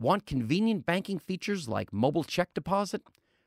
[0.00, 3.02] Want convenient banking features like mobile check deposit?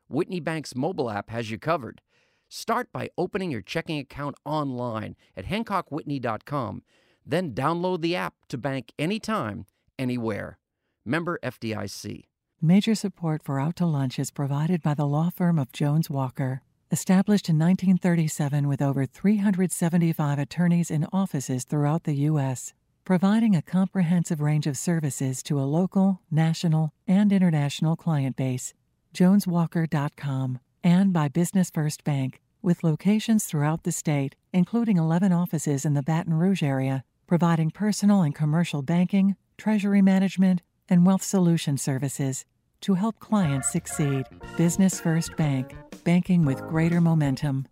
[0.09, 2.01] Whitney Bank's mobile app has you covered.
[2.49, 6.83] Start by opening your checking account online at HancockWhitney.com,
[7.25, 9.65] then download the app to bank anytime,
[9.97, 10.57] anywhere.
[11.05, 12.25] Member FDIC.
[12.61, 16.63] Major support for Out to Lunch is provided by the law firm of Jones Walker.
[16.91, 22.73] Established in 1937 with over 375 attorneys in offices throughout the U.S.,
[23.03, 28.73] providing a comprehensive range of services to a local, national, and international client base.
[29.13, 35.93] JonesWalker.com and by Business First Bank, with locations throughout the state, including 11 offices in
[35.93, 42.45] the Baton Rouge area, providing personal and commercial banking, treasury management, and wealth solution services
[42.81, 44.25] to help clients succeed.
[44.57, 47.67] Business First Bank, banking with greater momentum.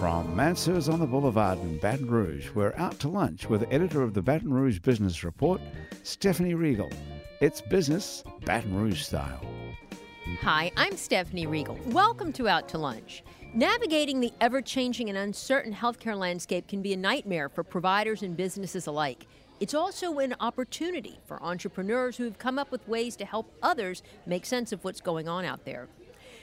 [0.00, 4.00] From Mansur's on the Boulevard in Baton Rouge, we're out to lunch with the editor
[4.00, 5.60] of the Baton Rouge Business Report,
[6.04, 6.88] Stephanie Riegel.
[7.42, 9.44] It's business Baton Rouge style.
[10.40, 11.78] Hi, I'm Stephanie Riegel.
[11.88, 13.22] Welcome to Out to Lunch.
[13.52, 18.34] Navigating the ever changing and uncertain healthcare landscape can be a nightmare for providers and
[18.34, 19.26] businesses alike.
[19.60, 24.02] It's also an opportunity for entrepreneurs who have come up with ways to help others
[24.24, 25.88] make sense of what's going on out there.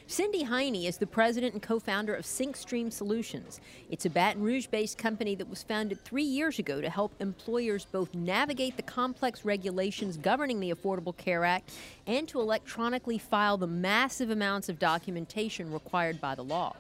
[0.09, 3.59] Cindy Heine is the president and co founder of SyncStream Solutions.
[3.89, 7.83] It's a Baton Rouge based company that was founded three years ago to help employers
[7.83, 11.73] both navigate the complex regulations governing the Affordable Care Act
[12.08, 16.73] and to electronically file the massive amounts of documentation required by the law.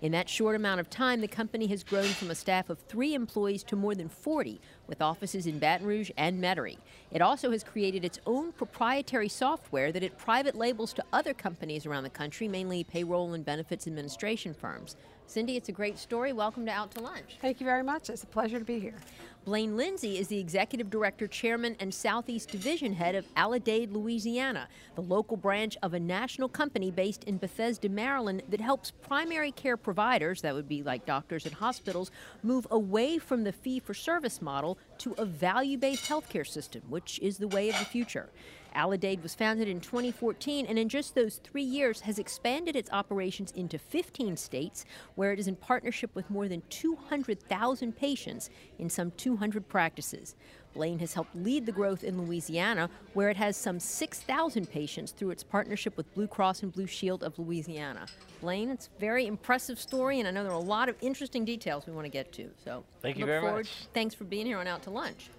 [0.00, 3.14] In that short amount of time, the company has grown from a staff of three
[3.14, 6.78] employees to more than 40, with offices in Baton Rouge and Metairie.
[7.10, 11.86] It also has created its own proprietary software that it private labels to other companies
[11.86, 14.96] around the country, mainly payroll and benefits administration firms.
[15.26, 16.32] Cindy, it's a great story.
[16.32, 17.38] Welcome to Out to Lunch.
[17.40, 18.10] Thank you very much.
[18.10, 18.96] It's a pleasure to be here.
[19.44, 25.00] Blaine Lindsay is the Executive Director, Chairman, and Southeast Division Head of Aledade, Louisiana, the
[25.00, 30.42] local branch of a national company based in Bethesda, Maryland, that helps primary care providers,
[30.42, 32.12] that would be like doctors and hospitals,
[32.44, 37.18] move away from the fee for service model to a value based healthcare system, which
[37.20, 38.30] is the way of the future.
[38.74, 43.52] Aledade was founded in 2014 and in just those three years has expanded its operations
[43.52, 44.84] into 15 states
[45.14, 50.34] where it is in partnership with more than 200,000 patients in some 200 practices.
[50.74, 55.30] Blaine has helped lead the growth in Louisiana, where it has some 6,000 patients through
[55.30, 58.06] its partnership with Blue Cross and Blue Shield of Louisiana.
[58.40, 61.44] Blaine, it's a very impressive story, and I know there are a lot of interesting
[61.44, 62.50] details we want to get to.
[62.64, 63.66] So, thank you very forward.
[63.66, 63.88] much.
[63.92, 65.30] Thanks for being here on Out to Lunch.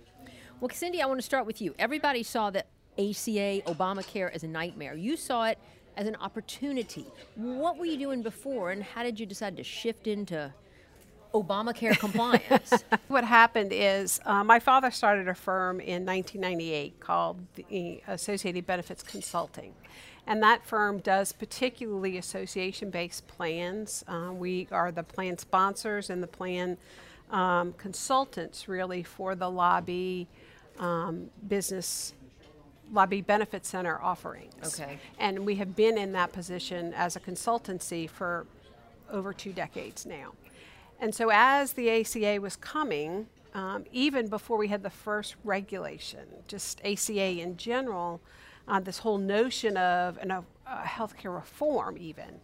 [0.60, 1.76] Well, Cindy, I want to start with you.
[1.80, 2.68] Everybody saw that
[2.98, 4.96] ACA, Obamacare as a nightmare.
[4.96, 5.58] You saw it
[5.98, 7.06] as an opportunity.
[7.36, 10.54] What were you doing before, and how did you decide to shift into
[11.34, 12.84] Obamacare compliance?
[13.08, 19.04] what happened is uh, my father started a firm in 1998 called the Associated Benefits
[19.04, 19.74] Consulting.
[20.26, 24.06] And that firm does particularly association based plans.
[24.08, 26.78] Uh, we are the plan sponsors and the plan
[27.32, 30.28] um, consultants, really, for the LABI
[30.80, 32.14] um, business
[32.94, 34.80] LABI Benefit Center offerings.
[34.80, 35.00] Okay.
[35.18, 38.46] And we have been in that position as a consultancy for
[39.12, 40.34] over two decades now.
[41.04, 46.22] And so as the ACA was coming, um, even before we had the first regulation,
[46.48, 48.22] just ACA in general,
[48.70, 52.40] uh, this whole notion of an, uh, healthcare reform, even,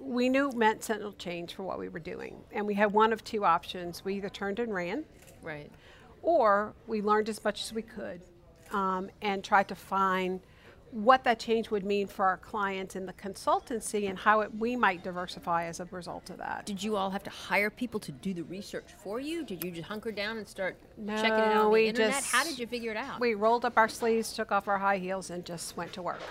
[0.00, 2.40] we knew it meant sentinel change for what we were doing.
[2.50, 4.04] And we had one of two options.
[4.04, 5.04] We either turned and ran,
[5.40, 5.70] right,
[6.20, 8.20] or we learned as much as we could
[8.72, 10.40] um, and tried to find
[10.90, 14.74] what that change would mean for our clients in the consultancy and how it, we
[14.74, 16.64] might diversify as a result of that.
[16.64, 19.44] Did you all have to hire people to do the research for you?
[19.44, 22.14] Did you just hunker down and start no, checking it out on the internet?
[22.14, 23.20] Just, how did you figure it out?
[23.20, 26.22] We rolled up our sleeves, took off our high heels, and just went to work.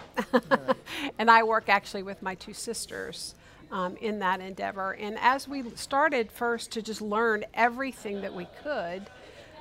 [1.19, 3.35] and I work actually with my two sisters.
[3.69, 4.93] Um, in that endeavor.
[4.93, 9.09] And as we started first to just learn everything that we could,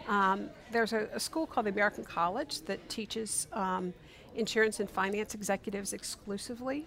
[0.06, 3.92] um, there's a, a, school called the American College that teaches um,
[4.36, 6.86] insurance and finance executives exclusively.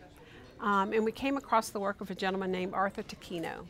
[0.59, 3.65] Um, and we came across the work of a gentleman named Arthur Tacchino.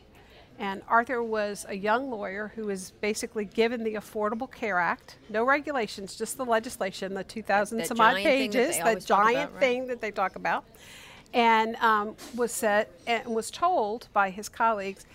[0.58, 5.42] And Arthur was a young lawyer who was basically given the Affordable Care Act, no
[5.42, 9.60] regulations, just the legislation, the 2,000 that, some odd pages, that giant about, right?
[9.60, 10.64] thing that they talk about,
[11.32, 15.06] and um, was set and was told by his colleagues,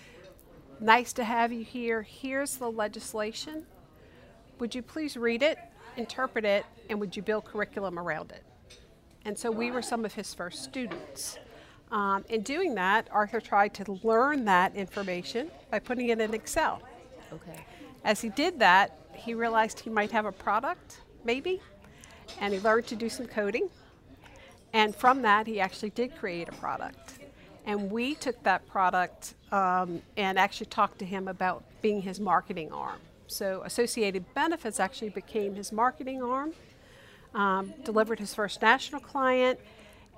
[0.80, 2.02] "Nice to have you here.
[2.02, 3.66] Here's the legislation.
[4.58, 5.58] Would you please read it,
[5.96, 8.42] interpret it, and would you build curriculum around it?"
[9.26, 11.36] And so we were some of his first students.
[11.90, 16.80] Um, in doing that, Arthur tried to learn that information by putting it in Excel.
[17.32, 17.66] Okay.
[18.04, 21.60] As he did that, he realized he might have a product maybe.
[22.40, 23.68] And he learned to do some coding.
[24.72, 27.18] And from that, he actually did create a product.
[27.66, 32.70] And we took that product um, and actually talked to him about being his marketing
[32.70, 33.00] arm.
[33.26, 36.52] So Associated Benefits actually became his marketing arm,
[37.36, 39.60] um, delivered his first national client,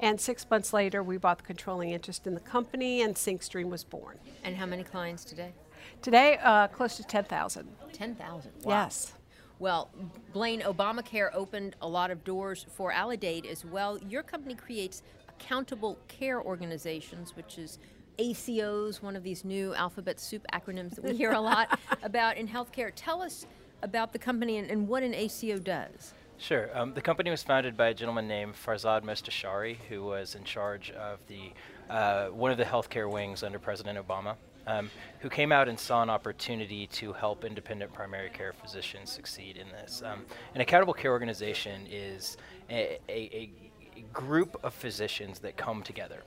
[0.01, 3.85] and six months later, we bought the controlling interest in the company, and SyncStream was
[3.85, 4.19] born.
[4.45, 5.53] And how many clients today?
[6.01, 7.69] Today, uh, close to 10,000.
[7.93, 8.53] 10,000.
[8.63, 8.71] Wow.
[8.71, 9.13] Yes.
[9.59, 9.91] Well,
[10.33, 13.99] Blaine, Obamacare opened a lot of doors for Aledade as well.
[13.99, 17.81] Your company creates accountable care organizations, which is
[18.21, 22.47] ACOs, one of these new alphabet soup acronyms that we hear a lot about in
[22.47, 22.93] healthcare.
[22.95, 23.47] Tell us
[23.83, 26.15] about the company and, and what an ACO does.
[26.39, 26.71] Sure.
[26.73, 30.93] Um, the company was founded by a gentleman named Farzad Mostashari, who was in charge
[30.93, 31.53] of the
[31.91, 34.37] uh, one of the healthcare wings under President Obama,
[34.67, 34.89] um,
[35.19, 39.67] who came out and saw an opportunity to help independent primary care physicians succeed in
[39.71, 40.01] this.
[40.05, 40.25] Um,
[40.55, 42.37] an accountable care organization is
[42.71, 43.51] a, a,
[43.97, 46.23] a group of physicians that come together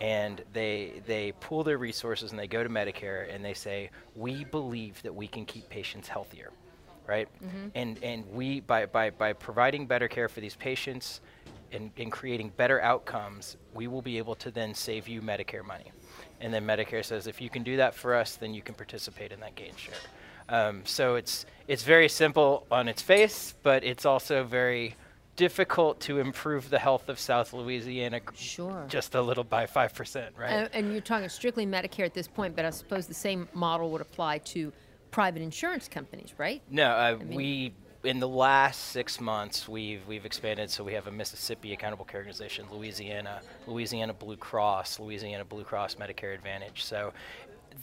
[0.00, 4.44] and they they pool their resources and they go to Medicare and they say we
[4.44, 6.50] believe that we can keep patients healthier
[7.10, 7.28] right?
[7.44, 7.68] Mm-hmm.
[7.74, 11.20] And and we by, by by providing better care for these patients
[11.72, 15.92] and, and creating better outcomes, we will be able to then save you Medicare money.
[16.40, 19.32] And then Medicare says if you can do that for us, then you can participate
[19.32, 19.94] in that gain share.
[20.48, 24.94] Um, so it's it's very simple on its face, but it's also very
[25.36, 28.84] difficult to improve the health of South Louisiana sure.
[28.88, 30.52] just a little by 5%, right?
[30.52, 33.90] Uh, and you're talking strictly Medicare at this point, but I suppose the same model
[33.92, 34.70] would apply to
[35.10, 36.62] private insurance companies, right?
[36.70, 37.72] No, uh, I mean, we
[38.04, 40.70] in the last six months we've we've expanded.
[40.70, 45.96] So we have a Mississippi Accountable Care Organization, Louisiana, Louisiana Blue Cross, Louisiana Blue Cross
[45.96, 46.84] Medicare Advantage.
[46.84, 47.12] So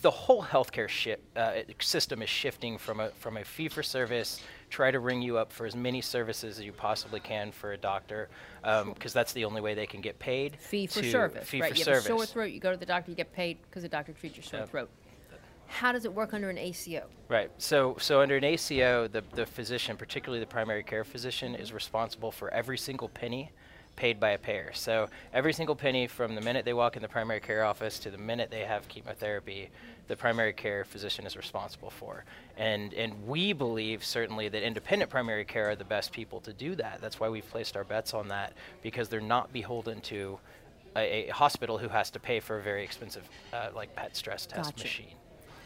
[0.02, 4.42] the whole healthcare ship, uh, system is shifting from a from a fee for service.
[4.70, 7.78] Try to ring you up for as many services as you possibly can for a
[7.78, 8.28] doctor,
[8.62, 10.58] because um, that's the only way they can get paid.
[10.60, 11.72] Fee for service, fee right?
[11.72, 12.06] For you service.
[12.06, 14.12] have a sore throat, you go to the doctor, you get paid because the doctor
[14.12, 14.70] treats your sore yep.
[14.70, 14.90] throat
[15.68, 17.06] how does it work under an ACO?
[17.30, 17.52] Right.
[17.58, 22.32] So, so under an ACO, the, the physician, particularly the primary care physician, is responsible
[22.32, 23.52] for every single penny
[23.96, 24.72] paid by a payer.
[24.74, 28.12] So every single penny from the minute they walk in the primary care office to
[28.12, 29.70] the minute they have chemotherapy,
[30.08, 32.24] the primary care physician is responsible for.
[32.58, 36.76] And and we believe certainly that independent primary care are the best people to do
[36.76, 37.02] that.
[37.02, 40.40] That's why we've placed our bets on that because they're not beholden to
[40.96, 44.46] a, a hospital who has to pay for a very expensive uh, like PET stress
[44.46, 44.84] test gotcha.
[44.84, 45.16] machine.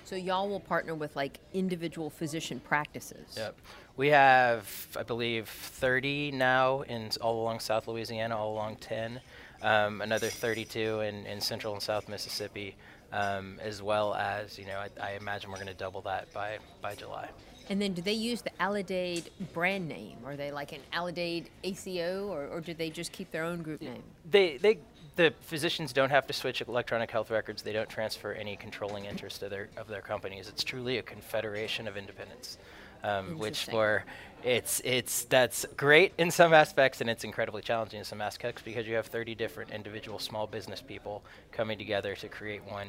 [0.06, 3.36] So y'all will partner with like individual physician practices.
[3.38, 3.58] Yep.
[3.98, 9.22] We have, I believe, 30 now in all along South Louisiana, all along 10.
[9.62, 12.76] Um, another 32 in, in Central and South Mississippi,
[13.12, 16.58] um, as well as you know, I, I imagine we're going to double that by
[16.82, 17.30] by July.
[17.70, 20.18] And then, do they use the Aledade brand name?
[20.26, 23.82] Are they like an Aledade ACO, or, or do they just keep their own group
[23.82, 24.04] name?
[24.30, 24.80] They they
[25.22, 27.62] the physicians don't have to switch electronic health records.
[27.62, 30.50] They don't transfer any controlling interest of their of their companies.
[30.50, 32.58] It's truly a confederation of independents,
[33.04, 34.04] um, which for
[34.44, 38.88] it's it's that's great in some aspects and it's incredibly challenging in some aspects because
[38.88, 41.22] you have 30 different individual small business people
[41.52, 42.88] coming together to create one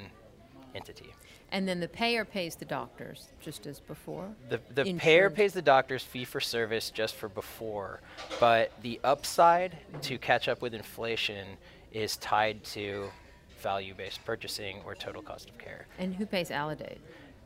[0.74, 1.12] entity.
[1.50, 4.30] And then the payer pays the doctors, just as before.
[4.48, 8.00] The the payer pays the doctors fee for service just for before,
[8.40, 11.58] but the upside to catch up with inflation
[11.92, 13.10] is tied to
[13.60, 15.86] value-based purchasing or total cost of care.
[15.98, 16.98] And who pays Aledade?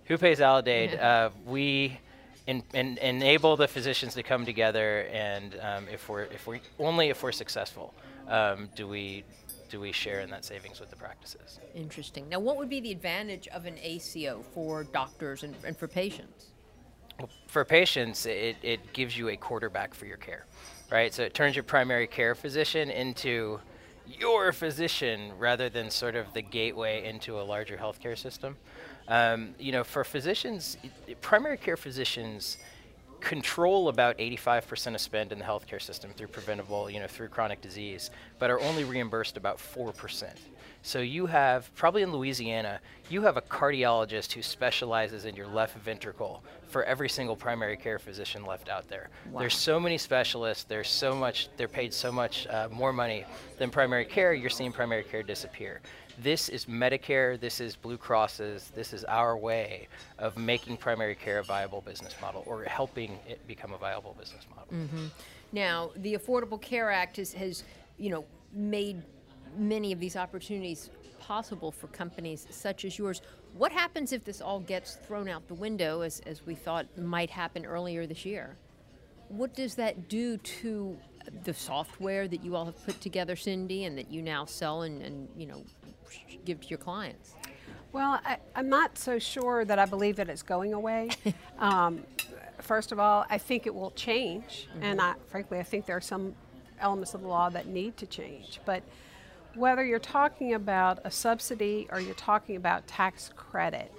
[0.07, 1.01] Who pays Aledade?
[1.03, 1.99] uh, we
[2.47, 7.09] in, in, enable the physicians to come together, and um, if we're if we only
[7.09, 7.93] if we're successful,
[8.29, 9.25] um, do we
[9.69, 11.59] do we share in that savings with the practices?
[11.75, 12.29] Interesting.
[12.29, 16.47] Now, what would be the advantage of an ACO for doctors and, and for patients?
[17.19, 20.47] Well, for patients, it, it gives you a quarterback for your care,
[20.91, 21.13] right?
[21.13, 23.59] So it turns your primary care physician into
[24.07, 28.57] your physician rather than sort of the gateway into a larger healthcare system.
[29.09, 30.77] Um, you know, for physicians,
[31.21, 32.59] primary care physicians
[33.21, 37.61] control about 85% of spend in the healthcare system through preventable, you know, through chronic
[37.61, 40.29] disease, but are only reimbursed about 4%.
[40.87, 42.79] So you have, probably in Louisiana,
[43.11, 47.99] you have a cardiologist who specializes in your left ventricle for every single primary care
[47.99, 49.09] physician left out there.
[49.33, 49.41] Wow.
[49.41, 53.25] There's so many specialists, there's so much, they're paid so much uh, more money
[53.59, 55.81] than primary care, you're seeing primary care disappear.
[56.23, 59.89] This is Medicare, this is Blue Crosses, this is our way
[60.21, 64.47] of making primary care a viable business model or helping it become a viable business
[64.55, 64.73] model.
[64.73, 65.07] Mm-hmm.
[65.51, 67.65] Now, the Affordable Care Act has, has
[67.99, 69.03] you know, made
[69.59, 73.23] many of these opportunities possible for companies such as yours.
[73.57, 77.31] What happens if this all gets thrown out the window, as, as we thought might
[77.31, 78.57] happen earlier this year?
[79.29, 80.97] what does that do to
[81.45, 85.03] the software that you all have put together, Cindy, and that you now sell and,
[85.03, 85.65] and you know
[86.45, 87.35] give to your clients?
[87.93, 91.11] Well, I, am not so sure that I believe that it's going away.
[91.59, 92.05] um,
[92.61, 94.83] first of all, I think it will change, mm-hmm.
[94.83, 96.35] and I, frankly, I think there are some
[96.79, 98.61] elements of the law that need to change.
[98.65, 98.83] But
[99.57, 103.93] whether you're talking about a subsidy or you're talking about tax credit,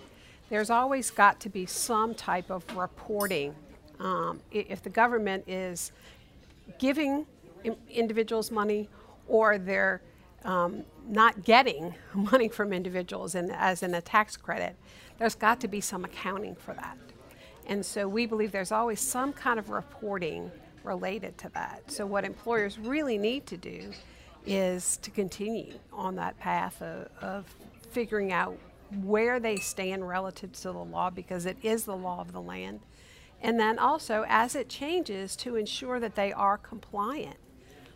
[0.49, 3.55] there's always got to be some type of reporting.
[3.99, 5.91] Um, if the government is
[6.77, 7.25] giving
[7.89, 8.87] individuals money
[9.27, 10.01] or they're
[10.45, 14.75] um, not getting money from individuals in, as in a tax credit,
[15.17, 16.97] there's got to be some accounting for that.
[17.65, 20.51] And so we believe there's always some kind of reporting
[20.83, 21.91] related to that.
[21.91, 23.91] So what employers really need to do
[24.47, 27.45] is to continue on that path of, of
[27.91, 28.57] figuring out
[29.03, 32.79] where they stand relative to the law because it is the law of the land.
[33.41, 37.37] And then also, as it changes, to ensure that they are compliant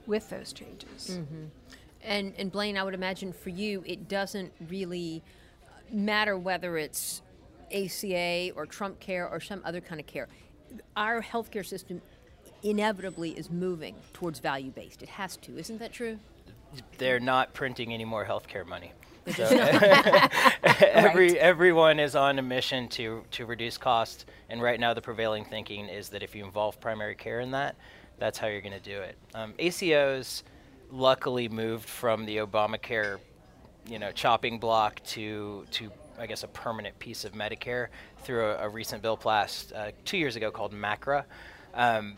[0.05, 1.19] with those changes.
[1.19, 1.45] Mm-hmm.
[2.03, 5.23] And, and Blaine, I would imagine for you, it doesn't really
[5.91, 7.21] matter whether it's
[7.73, 10.27] ACA or Trump Care or some other kind of care.
[10.95, 12.01] Our healthcare system
[12.63, 15.01] inevitably is moving towards value based.
[15.01, 16.19] It has to, isn't that true?
[16.97, 18.93] They're not printing any more healthcare money.
[19.35, 19.43] So
[20.81, 21.37] every right.
[21.37, 25.87] everyone is on a mission to to reduce costs, and right now the prevailing thinking
[25.87, 27.75] is that if you involve primary care in that,
[28.17, 29.17] that's how you're going to do it.
[29.33, 30.43] Um, ACOs
[30.91, 33.19] luckily moved from the Obamacare,
[33.87, 37.87] you know, chopping block to to I guess a permanent piece of Medicare
[38.23, 41.25] through a, a recent bill passed uh, two years ago called MACRA.
[41.73, 42.15] Um,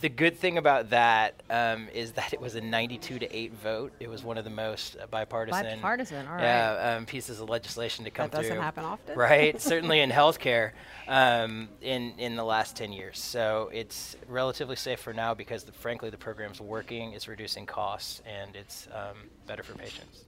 [0.00, 3.92] the good thing about that um, is that it was a 92 to 8 vote.
[4.00, 6.42] It was one of the most bipartisan, bipartisan all right.
[6.42, 8.60] yeah, um, pieces of legislation to come that doesn't through.
[8.60, 9.16] happen often.
[9.16, 10.72] Right, certainly in healthcare
[11.06, 13.20] um, in, in the last 10 years.
[13.20, 18.22] So it's relatively safe for now because, the, frankly, the program's working, it's reducing costs,
[18.26, 20.24] and it's um, better for patients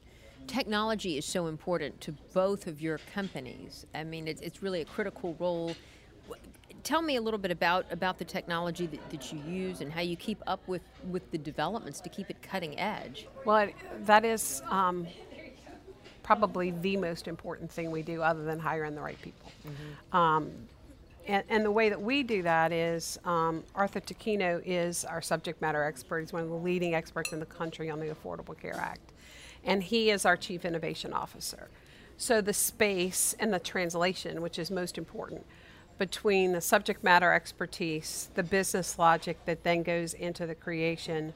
[0.46, 3.86] technology is so important to both of your companies.
[3.94, 5.74] I mean, it's, it's really a critical role
[6.84, 10.02] tell me a little bit about, about the technology that, that you use and how
[10.02, 13.26] you keep up with, with the developments to keep it cutting edge.
[13.44, 13.68] Well,
[14.02, 15.06] that is um,
[16.22, 19.50] probably the most important thing we do other than hiring the right people.
[19.66, 20.16] Mm-hmm.
[20.16, 20.50] Um,
[21.26, 25.62] and, and, the way that we do that is um, Arthur Tacchino is our subject
[25.62, 26.20] matter expert.
[26.20, 29.12] He's one of the leading experts in the country on the Affordable Care Act.
[29.64, 31.68] And he is our chief innovation officer.
[32.18, 35.46] So the space and the translation, which is most important,
[35.98, 41.32] between the subject matter expertise, the business logic that then goes into the creation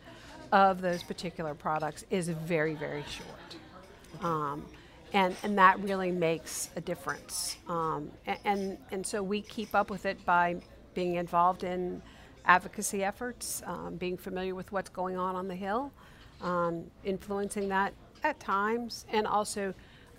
[0.52, 4.24] of those particular products is very, very short.
[4.24, 4.64] Um,
[5.12, 7.56] and, and that really makes a difference.
[7.68, 8.10] Um,
[8.44, 10.56] and, and, so we keep up with it by
[10.94, 12.02] being involved in
[12.44, 15.92] advocacy efforts, um, being familiar with what's going on on the Hill,
[16.42, 19.72] um, influencing that at times, and also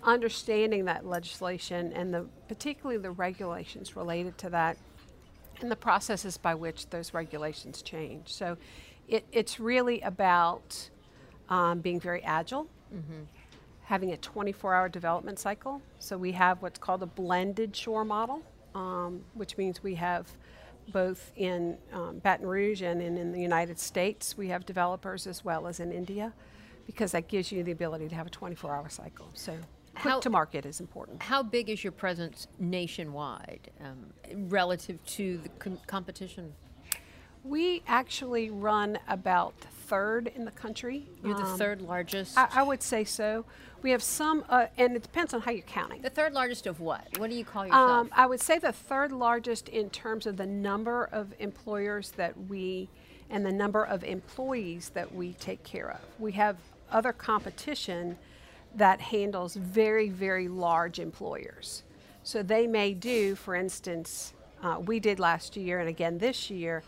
[0.04, 4.76] understanding that legislation and the particularly the regulations related to that
[5.60, 8.28] and the processes by which those regulations change.
[8.28, 8.56] So
[9.08, 10.88] it, it's really about
[11.48, 13.24] um, being very agile, mm-hmm.
[13.82, 15.82] having a 24 hour development cycle.
[15.98, 18.42] So we have what's called a blended shore model,
[18.74, 20.26] um, which means we have
[20.92, 25.44] both in um, Baton Rouge and in, in the United States, we have developers as
[25.44, 26.32] well as in India,
[26.86, 29.28] because that gives you the ability to have a 24 hour cycle.
[29.34, 29.56] So
[30.00, 31.22] quick how, to market is important.
[31.22, 34.12] How big is your presence nationwide um,
[34.48, 36.52] relative to the com- competition?
[37.42, 39.54] We actually run about
[39.90, 41.08] third in the country.
[41.24, 42.36] You're um, the third largest?
[42.36, 43.44] I, I, would say so.
[43.82, 46.02] We have some, uh, and it depends on how you're counting.
[46.02, 47.18] The third largest of what?
[47.18, 47.90] What do you call yourself?
[47.90, 52.34] Um, I would say the third largest in terms of the number of employers that
[52.48, 52.88] we
[53.30, 56.00] and the number of employees that we take care of.
[56.18, 56.56] We have
[56.90, 58.18] other competition
[58.74, 61.82] that handles very, very large employers.
[62.22, 66.82] So they may do, for instance, uh, we did last year and again this year,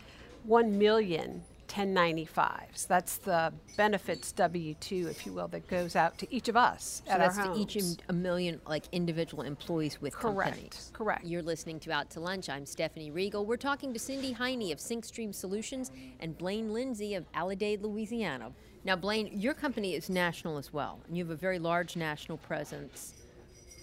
[0.44, 2.86] 1 million 1095s.
[2.86, 7.02] That's the benefits W 2, if you will, that goes out to each of us
[7.06, 10.50] so at that's to each a million like individual employees with Correct.
[10.50, 10.90] companies.
[10.92, 11.20] Correct.
[11.22, 11.24] Correct.
[11.24, 12.50] You're listening to Out to Lunch.
[12.50, 13.46] I'm Stephanie Riegel.
[13.46, 18.52] We're talking to Cindy Heine of SyncStream Solutions and Blaine Lindsay of Aledade, Louisiana.
[18.84, 22.38] Now, Blaine, your company is national as well, and you have a very large national
[22.38, 23.14] presence.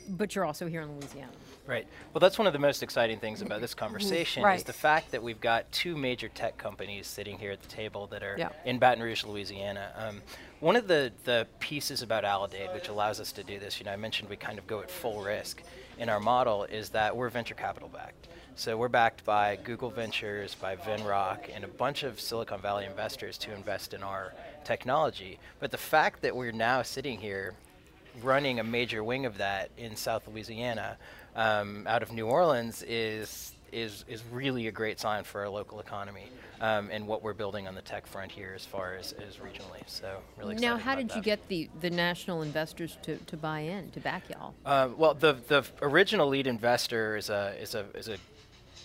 [0.10, 1.32] But you're also here in Louisiana.
[1.68, 1.88] Right.
[2.13, 5.22] Well, that's one of the most exciting things about this conversation is the fact that
[5.22, 8.50] we've got two major tech companies sitting here at the table that are Yeah.
[8.65, 9.91] in Baton Rouge, Louisiana.
[9.96, 10.22] Um,
[10.62, 13.91] one of the, the pieces about Aledade, which allows us to do this, you know,
[13.91, 15.62] I mentioned we kind of go at full risk
[16.00, 18.29] in our model, is that we're venture capital backed.
[18.56, 23.38] So we're backed by Google Ventures, by Venrock, and a bunch of Silicon Valley investors
[23.38, 25.39] to invest in our technology.
[25.60, 27.54] But the fact that we're now sitting here
[28.22, 30.98] running a major wing of that in South Louisiana,
[31.36, 35.80] um, out of New Orleans, is is is really a great sign for our local
[35.80, 36.28] economy
[36.60, 39.82] um, and what we're building on the tech front here as far as, as regionally.
[39.86, 43.60] So really excited Now, how did you get the, the national investors to, to buy
[43.60, 44.54] in, to back y'all?
[44.66, 48.18] Uh, well, the the original lead investor is a is a is a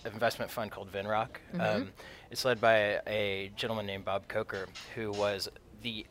[0.05, 1.29] investment fund called Venrock.
[1.59, 1.89] Um,
[2.31, 5.49] it's led by a, a gentleman named Bob Kocher, who was
[5.85, 6.05] the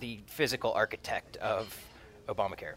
[0.00, 1.76] the physical architect of
[2.28, 2.74] Obamacare.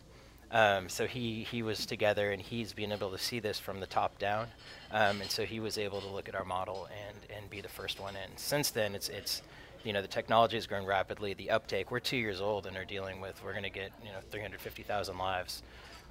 [0.52, 3.88] Um, so he he was together, and he's been able to see this from the
[3.88, 4.48] top down,
[4.92, 7.70] um, and so he was able to look at our model and and be the
[7.70, 8.38] first one in.
[8.38, 9.44] Since then, it's it's
[9.84, 11.34] you know the technology has grown rapidly.
[11.34, 11.92] The uptake.
[11.92, 13.44] We're two years old and are dealing with.
[13.44, 15.64] We're going to get you know 350,000 lives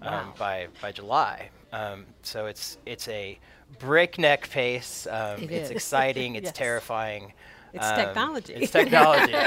[0.02, 1.50] um, by by July.
[1.72, 3.38] Um, so it's it's a
[3.78, 5.06] breakneck pace.
[5.08, 5.70] Um, It it's is.
[5.70, 6.36] exciting.
[6.36, 6.52] It's Yes.
[6.52, 7.34] terrifying.
[7.74, 8.54] It's um, technology.
[8.54, 9.34] It's technology.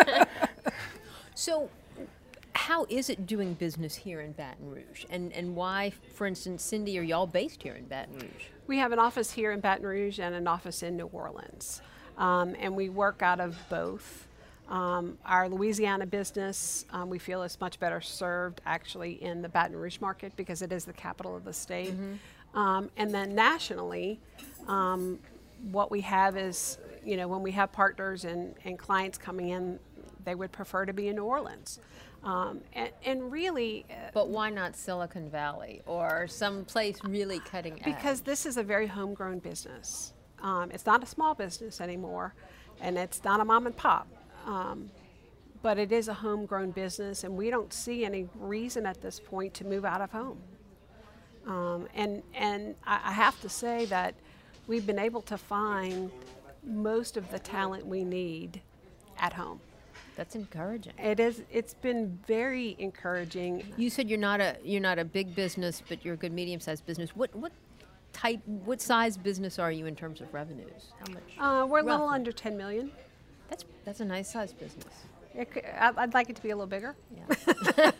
[1.38, 1.70] So,
[2.54, 5.06] how is it doing business here in Baton Rouge?
[5.12, 8.48] And, and why, for instance, Cindy, are y'all based here in Baton Rouge?
[8.66, 11.84] We have an office here in Baton Rouge and an office in New Orleans.
[12.18, 14.28] Um, and we work out of both.
[14.68, 19.76] Um, our Louisiana business, um, we feel is much better served actually in the Baton
[19.78, 21.94] Rouge market because it is the capital of the state.
[22.56, 24.20] Um, and then nationally,
[24.68, 25.20] um,
[25.72, 29.80] what we have is, you know, when we have partners and, and clients coming in,
[30.26, 31.80] they would prefer to be in New Orleans.
[32.22, 37.80] Um, and, and really, uh, But why not Silicon Valley or some place really cutting
[37.80, 37.86] edge?
[37.86, 40.14] because this is a very homegrown business.
[40.42, 42.34] Um, it's not a small business anymore,
[42.82, 44.08] and it's not a mom and pop.
[44.46, 44.92] Um,
[45.62, 49.54] but it is a homegrown business, and we don't see any reason at this point
[49.56, 50.40] to move out of home.
[51.48, 54.14] Um, and and I, I have to say that
[54.68, 56.12] we've been able to find
[56.68, 58.62] most of the talent we need
[59.20, 59.60] at home.
[60.16, 60.94] That's encouraging.
[60.98, 61.44] It is.
[61.52, 63.63] It's been very encouraging.
[63.78, 66.86] You said you're not a you're not a big business, but you're a good medium-sized
[66.86, 67.15] business.
[67.15, 67.52] What what
[68.13, 70.91] type what size business are you in terms of revenues?
[71.00, 71.24] How much?
[71.38, 72.91] Uh, we're a little under 10 million.
[73.50, 74.94] That's that's a nice size business.
[75.36, 76.96] It could, I- I'd like it to be a little bigger.
[77.15, 77.91] Yeah.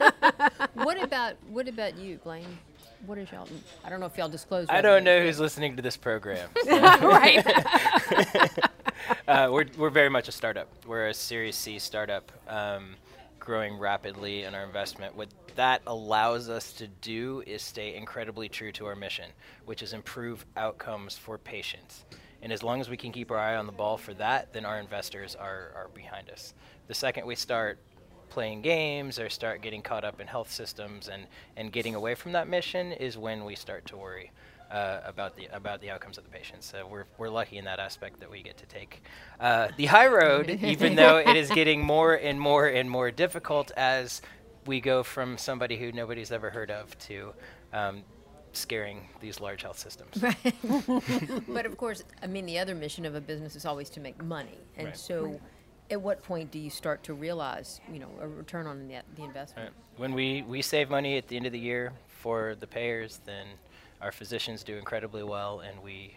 [0.74, 2.58] what about what about you, Blaine?
[3.06, 3.48] What is y'all?
[3.84, 4.68] I don't know if y'all disclose.
[4.70, 6.50] I don't know who's listening to this program.
[6.68, 7.46] right.
[9.28, 10.68] uh, we're, we're very much a startup.
[10.86, 12.96] We're a Series C startup, um,
[13.40, 15.16] growing rapidly in our investment.
[15.16, 19.30] What that allows us to do is stay incredibly true to our mission,
[19.66, 22.06] which is improve outcomes for patients.
[22.42, 24.66] And as long as we can keep our eye on the ball for that, then
[24.66, 26.54] our investors are, are behind us.
[26.88, 27.80] The second we start
[28.30, 32.32] playing games or start getting caught up in health systems and, and getting away from
[32.34, 34.32] that mission is when we start to worry
[34.72, 36.66] uh, about the about the outcomes of the patients.
[36.66, 39.02] So we're, we're lucky in that aspect that we get to take
[39.40, 43.72] uh, the high road, even though it is getting more and more and more difficult
[43.78, 44.22] as
[44.66, 47.34] we go from somebody who nobody's ever heard of to
[47.72, 48.04] um,
[48.52, 50.22] scaring these large health systems.
[51.48, 54.22] But of course, I mean, the other mission of a business is always to make
[54.24, 54.98] money, and Right.
[54.98, 55.40] so.
[55.90, 59.24] At what point do you start to realize, you know, a return on the, the
[59.24, 59.70] investment?
[59.70, 60.00] Right.
[60.00, 63.48] When we, we save money at the end of the year for the payers, then
[64.02, 66.16] our physicians do incredibly well and we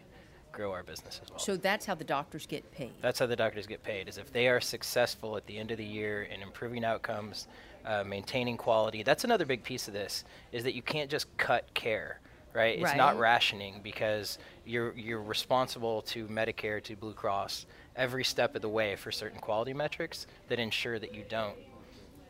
[0.52, 1.38] grow our business as well.
[1.38, 2.90] So that's how the doctors get paid.
[3.00, 5.78] That's how the doctors get paid, is if they are successful at the end of
[5.78, 7.46] the year in improving outcomes,
[7.86, 9.04] uh, maintaining quality.
[9.04, 12.18] That's another big piece of this, is that you can't just cut care,
[12.52, 12.78] right?
[12.78, 18.62] It's not rationing because you're, you're responsible to Medicare, to Blue Cross, every step of
[18.62, 21.56] the way for certain quality metrics that ensure that you don't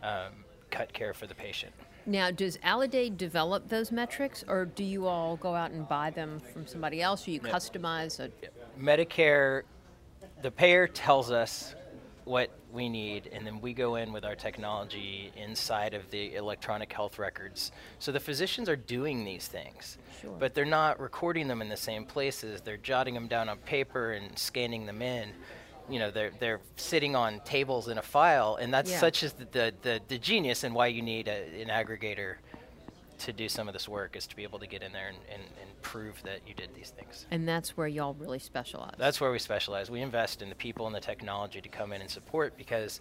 [0.03, 0.33] um,
[0.70, 1.73] cut care for the patient.
[2.07, 6.40] Now, does Aledade develop those metrics, or do you all go out and buy them
[6.53, 8.31] from somebody else, or you customize a?
[8.81, 9.62] Medicare,
[10.42, 11.75] the payer tells us
[12.31, 16.93] what we need, and then we go in with our technology inside of the electronic
[16.93, 17.73] health records.
[17.99, 20.37] So the physicians are doing these things, Sure.
[20.38, 22.61] but they're not recording them in the same places.
[22.61, 25.31] They're jotting them down on paper and scanning them in.
[25.88, 29.01] You know, they're they're sitting on tables in a file, and that's Yeah.
[29.01, 32.37] such as the, the, the, the genius and why you need a, an aggregator
[33.20, 35.18] to do some of this work is to be able to get in there and,
[35.33, 37.26] and, and prove that you did these things.
[37.30, 38.94] And that's where y'all really specialize.
[38.98, 39.90] That's where we specialize.
[39.90, 43.00] We invest in the people and the technology to come in and support because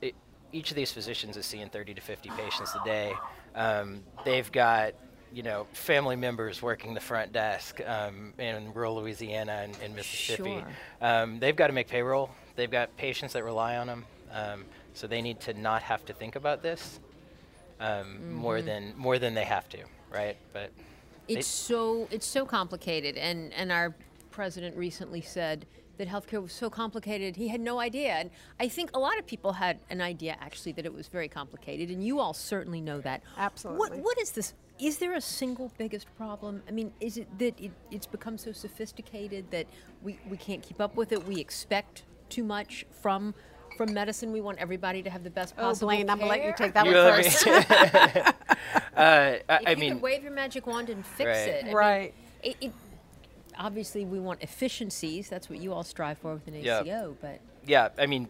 [0.00, 0.14] it,
[0.52, 3.12] each of these physicians is seeing 30 to 50 patients a day.
[3.54, 4.94] Um, they've got
[5.32, 10.54] you know, family members working the front desk um, in rural Louisiana and, and Mississippi.
[10.54, 10.66] Sure.
[11.00, 12.30] Um, they've got to make payroll.
[12.56, 14.04] They've got patients that rely on them.
[14.32, 16.98] Um, so they need to not have to think about this
[17.80, 19.78] um, more than more than they have to,
[20.12, 20.36] right?
[20.52, 20.70] But
[21.28, 23.94] It's so it's so complicated, and and our
[24.30, 25.66] president recently said
[25.96, 29.26] that healthcare was so complicated he had no idea, and I think a lot of
[29.26, 33.00] people had an idea actually that it was very complicated, and you all certainly know
[33.00, 33.22] that.
[33.36, 33.78] Absolutely.
[33.78, 34.04] What Absolutely.
[34.04, 34.54] what is this?
[34.78, 36.62] Is there a single biggest problem?
[36.66, 39.66] I mean, is it that it, it's become so sophisticated that
[40.02, 41.26] we, we can't keep up with it?
[41.26, 43.34] We expect too much from
[43.80, 44.30] from medicine.
[44.30, 45.64] We want everybody to have the best possible.
[45.64, 48.20] Oh, possible Blaine, I'm gonna let you take that You one let me-
[48.94, 51.48] uh, I, if I you mean, could wave your magic wand and fix Right.
[51.48, 51.62] it.
[51.62, 52.14] I mean, Right.
[52.42, 52.72] it, it,
[53.58, 55.30] obviously, we want efficiencies.
[55.30, 56.82] That's what you all strive for with an Yeah.
[56.82, 57.16] ACO.
[57.22, 58.28] But yeah, I mean,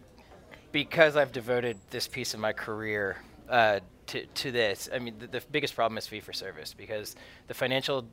[0.71, 3.17] because I've devoted this piece of my career
[3.49, 7.13] uh, to, to this, I mean, the, the biggest problem is fee for service because
[7.47, 8.05] the financial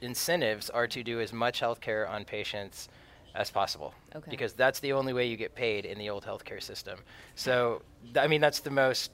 [0.00, 2.88] incentives are to do as much healthcare on patients
[3.34, 3.94] as possible.
[4.14, 4.30] Okay.
[4.30, 6.98] Because that's the only way you get paid in the old healthcare system.
[7.34, 9.10] So, th- I mean, that's the most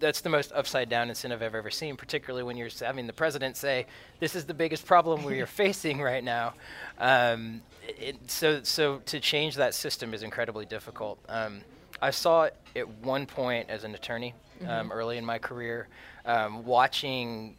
[0.00, 3.56] that's the most upside down incentive I've ever seen, particularly when you're having the president
[3.56, 3.86] say,
[4.20, 6.54] "This is the biggest problem we're facing right now."
[6.98, 11.18] Um, it, so, so to change that system is incredibly difficult.
[11.28, 11.62] Um,
[12.02, 14.34] I saw it at one point as an attorney
[14.66, 15.88] um, early in my career,
[16.26, 17.56] um, watching.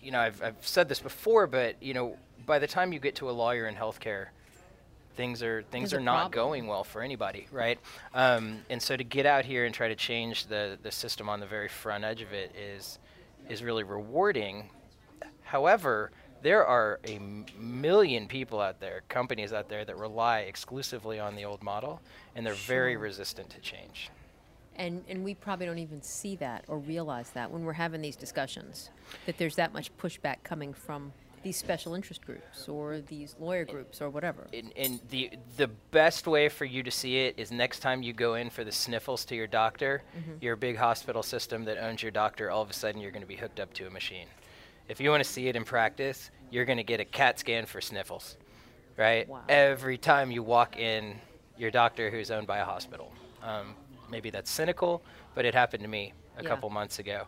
[0.00, 3.16] You know, I've, I've said this before, but you know, by the time you get
[3.16, 4.28] to a lawyer in healthcare,
[5.16, 6.32] things are things There's are not problem.
[6.32, 7.78] going well for anybody, right?
[8.14, 11.40] Um, and so to get out here and try to change the the system on
[11.40, 12.98] the very front edge of it is
[13.48, 14.70] is really rewarding.
[15.42, 16.10] However,
[16.42, 17.18] there are a
[17.58, 22.00] million people out there, companies out there that rely exclusively on the old model,
[22.34, 24.10] and they're very resistant to change.
[24.76, 28.16] and and we probably don't even see that or realize that when we're having these
[28.16, 28.90] discussions
[29.26, 31.12] that there's that much pushback coming from
[31.44, 34.46] these special interest groups or these lawyer groups or whatever.
[34.52, 38.12] and, and the the best way for you to see it is next time you
[38.12, 40.02] go in for the sniffles to your doctor,
[40.40, 43.28] your big hospital system that owns your doctor, all of a sudden you're going to
[43.28, 44.26] be hooked up to a machine.
[44.88, 47.66] If you want to see it in practice, you're going to get a CAT scan
[47.66, 48.36] for sniffles,
[48.96, 49.28] right?
[49.28, 49.42] Wow.
[49.48, 51.16] Every time you walk in
[51.56, 53.12] your doctor who's owned by a hospital.
[53.42, 53.74] Um,
[54.10, 55.02] maybe that's cynical,
[55.34, 56.48] but it happened to me a Yeah.
[56.48, 57.26] couple months ago.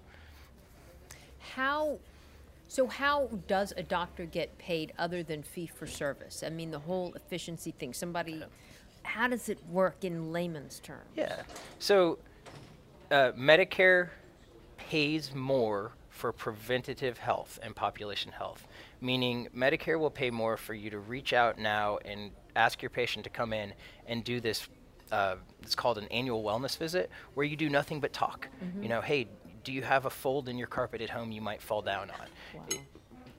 [1.38, 1.98] How
[2.68, 6.42] so how does a doctor get paid other than fee for service?
[6.44, 7.92] I mean the whole efficiency thing.
[7.92, 8.42] Somebody
[9.02, 11.08] how does it work in layman's terms?
[11.14, 11.42] Yeah.
[11.78, 12.18] So
[13.10, 14.10] uh, Medicare
[14.76, 18.66] pays more for preventative health and population health,
[19.00, 23.22] meaning Medicare will pay more for you to reach out now and ask your patient
[23.24, 23.72] to come in
[24.06, 24.68] and do this.
[25.12, 28.48] Uh, it's called an annual wellness visit, where you do nothing but talk.
[28.82, 29.28] You know, hey,
[29.66, 32.62] do you have a fold in your carpet at home you might fall down on?
[32.72, 32.80] I-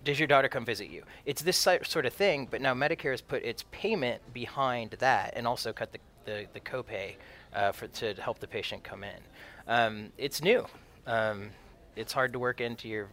[0.03, 1.03] does your daughter come visit you?
[1.25, 5.45] It's this sort of thing, but now Medicare has put its payment behind that and
[5.47, 7.15] also cut the, the, the copay
[7.53, 9.19] uh, for, to help the patient come in.
[9.67, 10.65] Um, it's new.
[11.07, 11.49] Um,
[11.95, 13.07] it's hard to work into your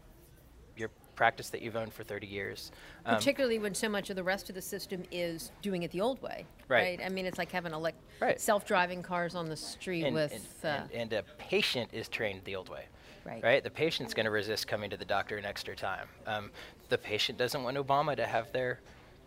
[0.76, 2.72] your practice that you've owned for 30 years.
[3.06, 6.00] Um, Particularly when so much of the rest of the system is doing it the
[6.00, 6.46] old way.
[6.66, 7.00] Right.
[7.04, 8.40] I mean, it's like having elect- Right.
[8.40, 10.32] self-driving cars on the street and, with.
[10.32, 12.86] and, uh, and, and a patient is trained the old way.
[13.24, 13.42] Right.
[13.42, 13.64] Right.
[13.64, 16.06] The patient's going to resist coming to the doctor an extra time.
[16.26, 16.50] Um,
[16.88, 18.80] the patient doesn't want Obama to have their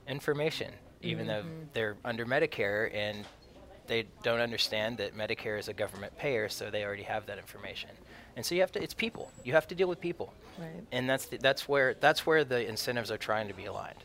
[0.08, 1.64] information, even though Mm-hmm.
[1.74, 3.26] they're under Medicare and
[3.88, 7.90] they don't understand that Medicare is a government payer, so they already have that information.
[8.36, 8.84] And so you have to.
[8.84, 9.32] It's people.
[9.44, 10.34] You have to deal with people.
[10.60, 10.84] Right.
[10.92, 14.04] And that's the, that's where that's where the incentives are trying to be aligned.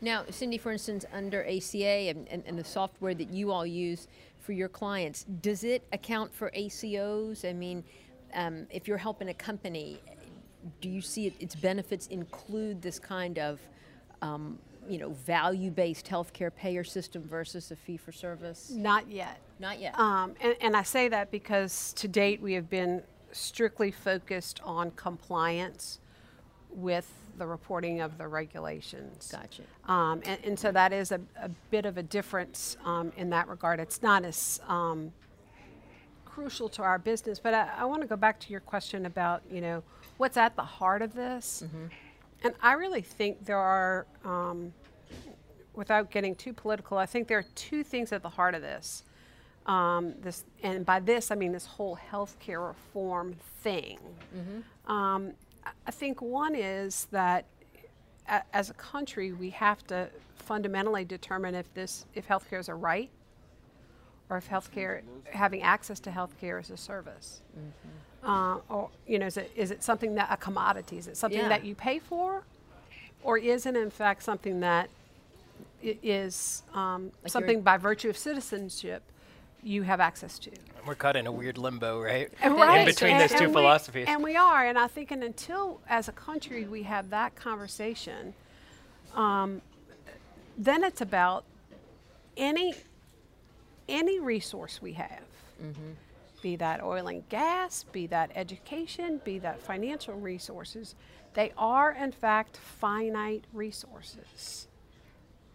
[0.00, 4.06] Now, Cindy, for instance, under ACA and, and, and the software that you all use
[4.40, 7.48] for your clients, does it account for ACOs?
[7.48, 7.84] I mean,
[8.34, 10.00] um, if you're helping a company,
[10.80, 13.60] do you see it, its benefits include this kind of,
[14.20, 18.70] um, you know, value-based healthcare payer system versus a fee-for-service?
[18.70, 19.40] Not yet.
[19.58, 19.98] Not yet.
[19.98, 24.90] Um, and, and I say that because to date we have been strictly focused on
[24.92, 25.98] compliance
[26.70, 29.30] with the reporting of the regulations.
[29.32, 29.62] Gotcha.
[29.90, 33.48] Um, and, and so that is a, a bit of a difference um, in that
[33.48, 33.80] regard.
[33.80, 35.12] It's not as um,
[36.34, 39.42] crucial to our business, but I, I want to go back to your question about,
[39.50, 39.82] you know,
[40.16, 41.64] what's at the heart of this.
[42.44, 44.72] And I really think there are, um,
[45.74, 49.04] without getting too political, I think there are two things at the heart of this.
[49.66, 53.98] Um, this, and by this I mean this whole healthcare reform thing.
[54.88, 55.32] Um,
[55.64, 57.44] I- I think one is that
[58.28, 62.74] a- as a country we have to fundamentally determine if this if healthcare is a
[62.74, 63.10] right
[64.30, 67.40] or if healthcare, having access to healthcare is a service.
[68.24, 70.96] Uh, or you know, is it is it something that a commodity?
[70.98, 71.48] Is it something Yeah.
[71.48, 72.44] that you pay for,
[73.22, 74.88] or is it in fact something that
[75.82, 79.02] is um, you're- something by virtue of citizenship
[79.62, 80.50] you have access to?
[80.86, 82.32] We're caught in a weird limbo, right?
[82.40, 84.06] And In between those two we- philosophies.
[84.08, 88.34] And we are, and I think, and until as a country we have that conversation,
[89.14, 89.62] um,
[90.58, 91.44] then it's about
[92.36, 92.74] any
[93.88, 95.22] any resource we have,
[96.42, 100.94] be that oil and gas, be that education, be that financial resources,
[101.34, 104.66] they are in fact finite resources.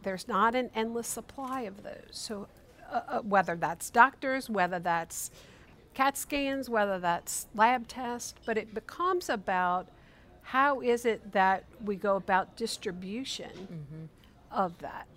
[0.03, 2.09] There's not an endless supply of those.
[2.11, 2.47] So,
[2.91, 5.29] uh, uh, whether that's doctors, whether that's
[5.93, 9.89] CAT scans, whether that's lab tests, but it becomes about
[10.43, 13.49] how is it that we go about distribution
[14.51, 15.07] of that,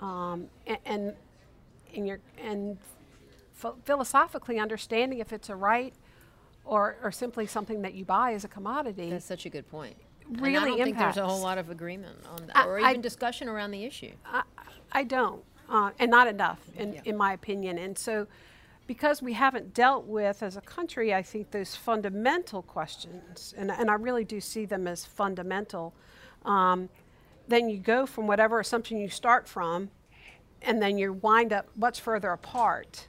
[0.00, 1.14] um, a- and
[1.96, 2.78] and you're and
[3.60, 5.94] ph- philosophically understanding if it's a right
[6.64, 9.10] or or simply something that you buy as a commodity.
[9.10, 9.96] That's such a good point.
[10.26, 12.78] and I Really don't think there's a whole lot of agreement on that, I- or
[12.80, 14.12] I- even discussion around the issue.
[14.92, 17.00] I don't, uh, and not enough, in, Yeah.
[17.04, 17.78] in my opinion.
[17.78, 18.26] And so,
[18.86, 23.90] because we haven't dealt with, as a country, I think those fundamental questions, and, and
[23.90, 25.92] I really do see them as fundamental,
[26.44, 26.88] um,
[27.48, 29.90] then you go from whatever assumption you start from,
[30.64, 33.06] and then you wind up much further apart,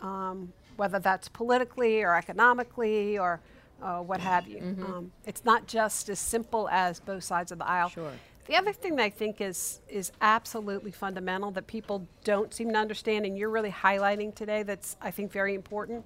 [0.00, 3.40] um, whether that's politically or economically or
[3.82, 4.60] uh, what have you.
[4.86, 7.88] Um, it's not just as simple as both sides of the aisle.
[7.88, 8.12] Sure.
[8.46, 12.78] The other thing that I think is is absolutely fundamental that people don't seem to
[12.78, 16.04] understand, and you're really highlighting today, that's I think very important.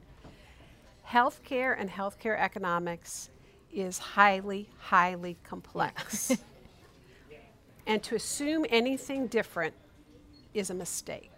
[1.08, 3.30] Healthcare and healthcare economics
[3.72, 6.36] is highly, highly complex.
[7.86, 9.74] and to assume anything different
[10.54, 11.30] is a mistake.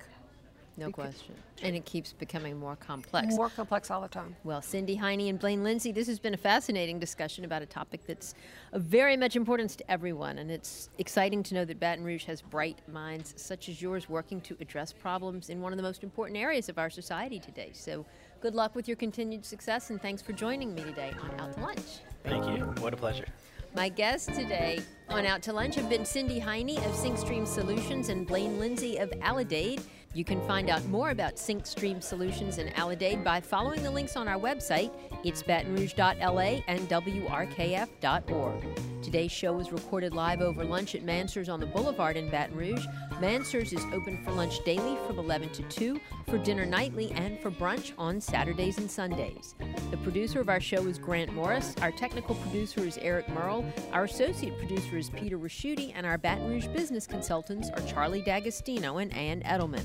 [0.77, 1.35] No question.
[1.63, 3.37] And it keeps becoming more complex.
[3.37, 4.35] More complex all the time.
[4.43, 8.05] Well, Cindy Heine and Blaine Lindsay, this has been a fascinating discussion about a topic
[8.07, 8.35] that's
[8.73, 10.39] of very much importance to everyone.
[10.39, 14.41] And it's exciting to know that Baton Rouge has bright minds such as yours working
[14.43, 17.71] to address problems in one of the most important areas of our society today.
[17.73, 18.05] So
[18.41, 21.61] good luck with your continued success, and thanks for joining me today on Out to
[21.61, 22.01] Lunch.
[22.25, 22.65] Thank you.
[22.83, 23.27] What a pleasure.
[23.75, 28.25] My guests today on Out to Lunch have been Cindy Heine of SyncStream Solutions and
[28.25, 29.83] Blaine Lindsay of Aledade.
[30.15, 34.29] You can find out more about SyncStream Solutions and Aledade by following the links on
[34.29, 34.93] our website.
[35.25, 38.65] It's batonrouge.la and wrkf.org.
[39.05, 42.87] Today's show was recorded live over lunch at Mansurs on the Boulevard in Baton Rouge.
[43.21, 47.51] Mansurs is open for lunch daily from 11 to 2, for dinner nightly, and for
[47.51, 49.57] brunch on Saturdays and Sundays.
[49.91, 51.75] The producer of our show is Grant Morris.
[51.83, 53.71] Our technical producer is Eric Merle.
[53.93, 58.97] Our associate producer is Peter Raschuti, and our Baton Rouge business consultants are Charlie D'Agostino
[58.97, 59.85] and Ann Edelman.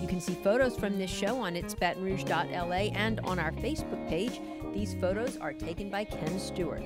[0.00, 4.40] You can see photos from this show on itsbatonrouge.la and on our Facebook page.
[4.72, 6.82] These photos are taken by Ken Stewart.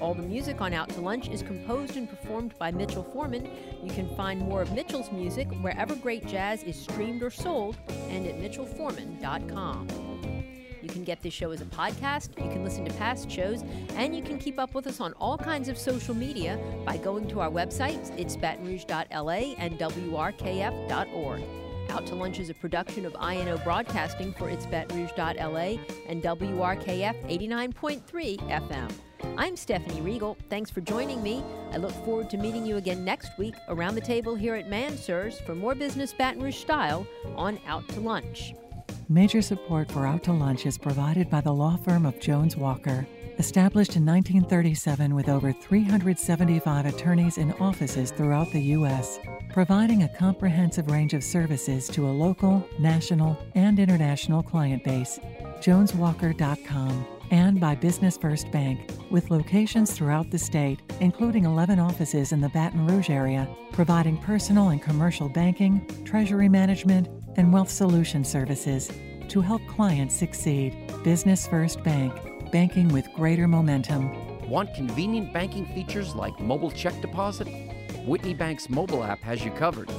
[0.00, 3.48] All the music on Out to Lunch is composed and performed by Mitchell Foreman.
[3.82, 7.76] You can find more of Mitchell's music wherever great jazz is streamed or sold
[8.08, 9.88] and at mitchellforeman.com.
[10.82, 13.64] You can get this show as a podcast, you can listen to past shows,
[13.96, 17.26] and you can keep up with us on all kinds of social media by going
[17.28, 21.42] to our websites, it's batonrouge.la and wrkf.org.
[21.90, 28.38] Out to Lunch is a production of INO Broadcasting for its batonrouge.la and WRKF 89.3
[28.48, 28.92] FM.
[29.38, 30.36] I'm Stephanie Riegel.
[30.48, 31.42] Thanks for joining me.
[31.72, 35.44] I look forward to meeting you again next week around the table here at Mansurs
[35.44, 38.54] for more business Baton Rouge style on Out to Lunch.
[39.08, 43.06] Major support for Out to Lunch is provided by the law firm of Jones Walker.
[43.38, 49.18] Established in 1937 with over 375 attorneys in offices throughout the U.S.,
[49.52, 55.20] providing a comprehensive range of services to a local, national, and international client base.
[55.60, 62.40] JonesWalker.com and by Business First Bank, with locations throughout the state, including 11 offices in
[62.40, 68.90] the Baton Rouge area, providing personal and commercial banking, treasury management, and wealth solution services
[69.28, 70.76] to help clients succeed.
[71.02, 72.12] Business First Bank,
[72.52, 74.48] banking with greater momentum.
[74.48, 77.48] Want convenient banking features like mobile check deposit?
[78.06, 79.90] Whitney Bank's mobile app has you covered.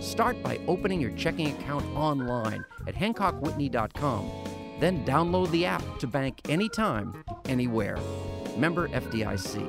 [0.00, 4.61] Start by opening your checking account online at hancockwhitney.com.
[4.82, 7.96] Then download the app to bank anytime, anywhere.
[8.56, 9.62] Member FDIC.